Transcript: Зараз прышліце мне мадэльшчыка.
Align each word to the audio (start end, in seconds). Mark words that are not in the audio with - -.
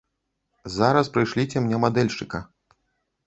Зараз 0.75 1.11
прышліце 1.17 1.57
мне 1.65 1.77
мадэльшчыка. 1.83 2.39